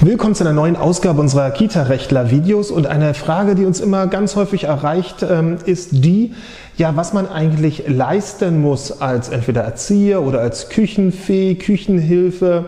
Willkommen 0.00 0.36
zu 0.36 0.44
einer 0.44 0.52
neuen 0.52 0.76
Ausgabe 0.76 1.20
unserer 1.20 1.50
Kita-Rechtler-Videos 1.50 2.70
und 2.70 2.86
eine 2.86 3.14
Frage, 3.14 3.56
die 3.56 3.64
uns 3.64 3.80
immer 3.80 4.06
ganz 4.06 4.36
häufig 4.36 4.62
erreicht, 4.62 5.26
ähm, 5.28 5.58
ist 5.66 5.88
die, 5.90 6.34
ja, 6.76 6.94
was 6.94 7.12
man 7.12 7.28
eigentlich 7.28 7.82
leisten 7.88 8.60
muss 8.60 9.02
als 9.02 9.28
entweder 9.28 9.62
Erzieher 9.62 10.22
oder 10.22 10.38
als 10.38 10.68
Küchenfee, 10.68 11.56
Küchenhilfe, 11.56 12.66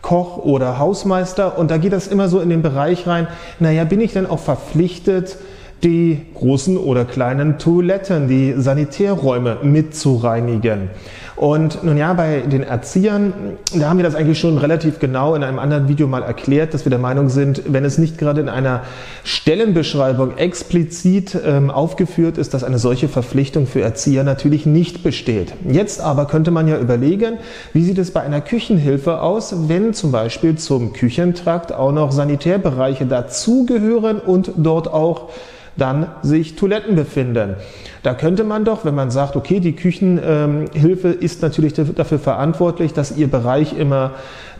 Koch 0.00 0.38
oder 0.38 0.80
Hausmeister. 0.80 1.56
Und 1.56 1.70
da 1.70 1.78
geht 1.78 1.92
das 1.92 2.08
immer 2.08 2.28
so 2.28 2.40
in 2.40 2.50
den 2.50 2.62
Bereich 2.62 3.06
rein, 3.06 3.28
naja, 3.60 3.84
bin 3.84 4.00
ich 4.00 4.12
denn 4.12 4.26
auch 4.26 4.40
verpflichtet, 4.40 5.36
die 5.84 6.20
großen 6.34 6.76
oder 6.76 7.04
kleinen 7.04 7.58
Toiletten, 7.58 8.28
die 8.28 8.54
Sanitärräume 8.56 9.58
mitzureinigen. 9.62 10.90
Und 11.34 11.82
nun 11.82 11.96
ja, 11.96 12.12
bei 12.12 12.40
den 12.40 12.62
Erziehern, 12.62 13.32
da 13.74 13.88
haben 13.88 13.96
wir 13.96 14.04
das 14.04 14.14
eigentlich 14.14 14.38
schon 14.38 14.58
relativ 14.58 15.00
genau 15.00 15.34
in 15.34 15.42
einem 15.42 15.58
anderen 15.58 15.88
Video 15.88 16.06
mal 16.06 16.22
erklärt, 16.22 16.72
dass 16.72 16.84
wir 16.84 16.90
der 16.90 17.00
Meinung 17.00 17.30
sind, 17.30 17.62
wenn 17.66 17.84
es 17.84 17.98
nicht 17.98 18.16
gerade 18.16 18.40
in 18.40 18.48
einer 18.48 18.82
Stellenbeschreibung 19.24 20.36
explizit 20.36 21.36
ähm, 21.44 21.70
aufgeführt 21.70 22.38
ist, 22.38 22.54
dass 22.54 22.62
eine 22.62 22.78
solche 22.78 23.08
Verpflichtung 23.08 23.66
für 23.66 23.80
Erzieher 23.80 24.22
natürlich 24.22 24.66
nicht 24.66 25.02
besteht. 25.02 25.54
Jetzt 25.68 26.00
aber 26.00 26.26
könnte 26.26 26.52
man 26.52 26.68
ja 26.68 26.78
überlegen, 26.78 27.38
wie 27.72 27.82
sieht 27.82 27.98
es 27.98 28.12
bei 28.12 28.20
einer 28.20 28.40
Küchenhilfe 28.40 29.20
aus, 29.20 29.68
wenn 29.68 29.94
zum 29.94 30.12
Beispiel 30.12 30.56
zum 30.58 30.92
Küchentrakt 30.92 31.72
auch 31.72 31.92
noch 31.92 32.12
Sanitärbereiche 32.12 33.06
dazugehören 33.06 34.20
und 34.20 34.52
dort 34.58 34.86
auch 34.86 35.30
dann 35.76 36.06
sich 36.22 36.56
Toiletten 36.56 36.96
befinden. 36.96 37.56
Da 38.02 38.14
könnte 38.14 38.44
man 38.44 38.64
doch, 38.64 38.84
wenn 38.84 38.94
man 38.94 39.10
sagt, 39.10 39.36
okay, 39.36 39.60
die 39.60 39.74
Küchenhilfe 39.74 41.08
ist 41.08 41.42
natürlich 41.42 41.72
dafür 41.74 42.18
verantwortlich, 42.18 42.92
dass 42.92 43.16
ihr 43.16 43.30
Bereich 43.30 43.76
immer 43.78 44.12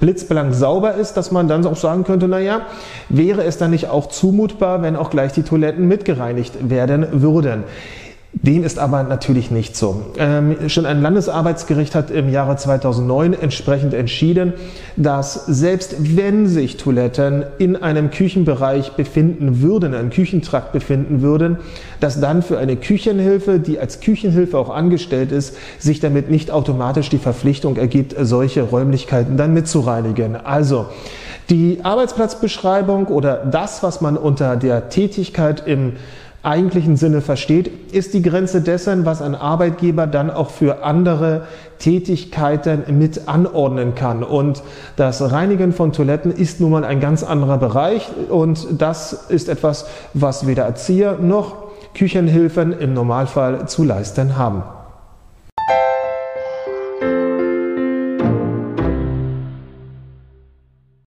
blitzblank 0.00 0.54
sauber 0.54 0.94
ist, 0.94 1.14
dass 1.14 1.30
man 1.30 1.48
dann 1.48 1.64
auch 1.66 1.76
sagen 1.76 2.04
könnte, 2.04 2.26
naja, 2.26 2.62
wäre 3.08 3.44
es 3.44 3.58
dann 3.58 3.70
nicht 3.70 3.88
auch 3.88 4.08
zumutbar, 4.08 4.82
wenn 4.82 4.96
auch 4.96 5.10
gleich 5.10 5.32
die 5.32 5.42
Toiletten 5.42 5.86
mitgereinigt 5.86 6.70
werden 6.70 7.06
würden. 7.12 7.64
Dem 8.32 8.62
ist 8.62 8.78
aber 8.78 9.02
natürlich 9.02 9.50
nicht 9.50 9.76
so. 9.76 10.02
Ähm, 10.16 10.68
schon 10.68 10.86
ein 10.86 11.02
Landesarbeitsgericht 11.02 11.96
hat 11.96 12.12
im 12.12 12.28
Jahre 12.30 12.56
2009 12.56 13.34
entsprechend 13.34 13.92
entschieden, 13.92 14.52
dass 14.96 15.46
selbst 15.46 15.96
wenn 16.16 16.46
sich 16.46 16.76
Toiletten 16.76 17.44
in 17.58 17.74
einem 17.74 18.10
Küchenbereich 18.10 18.92
befinden 18.92 19.62
würden, 19.62 19.94
einem 19.94 20.10
Küchentrakt 20.10 20.72
befinden 20.72 21.22
würden, 21.22 21.58
dass 21.98 22.20
dann 22.20 22.42
für 22.42 22.56
eine 22.58 22.76
Küchenhilfe, 22.76 23.58
die 23.58 23.80
als 23.80 23.98
Küchenhilfe 24.00 24.56
auch 24.56 24.70
angestellt 24.70 25.32
ist, 25.32 25.56
sich 25.80 25.98
damit 25.98 26.30
nicht 26.30 26.52
automatisch 26.52 27.10
die 27.10 27.18
Verpflichtung 27.18 27.76
ergibt, 27.76 28.14
solche 28.20 28.62
Räumlichkeiten 28.62 29.36
dann 29.36 29.52
mitzureinigen. 29.52 30.36
Also, 30.36 30.86
die 31.50 31.80
Arbeitsplatzbeschreibung 31.82 33.08
oder 33.08 33.44
das, 33.44 33.82
was 33.82 34.00
man 34.00 34.16
unter 34.16 34.54
der 34.54 34.88
Tätigkeit 34.88 35.66
im 35.66 35.94
eigentlichen 36.42 36.96
Sinne 36.96 37.20
versteht, 37.20 37.92
ist 37.92 38.14
die 38.14 38.22
Grenze 38.22 38.62
dessen, 38.62 39.04
was 39.04 39.20
ein 39.20 39.34
Arbeitgeber 39.34 40.06
dann 40.06 40.30
auch 40.30 40.50
für 40.50 40.82
andere 40.84 41.42
Tätigkeiten 41.78 42.84
mit 42.98 43.28
anordnen 43.28 43.94
kann. 43.94 44.22
Und 44.22 44.62
das 44.96 45.32
Reinigen 45.32 45.72
von 45.72 45.92
Toiletten 45.92 46.32
ist 46.32 46.60
nun 46.60 46.70
mal 46.70 46.84
ein 46.84 47.00
ganz 47.00 47.22
anderer 47.22 47.58
Bereich 47.58 48.08
und 48.28 48.66
das 48.80 49.12
ist 49.28 49.48
etwas, 49.48 49.86
was 50.14 50.46
weder 50.46 50.64
Erzieher 50.64 51.18
noch 51.20 51.56
Küchenhilfen 51.94 52.72
im 52.78 52.94
Normalfall 52.94 53.68
zu 53.68 53.84
leisten 53.84 54.36
haben. 54.36 54.62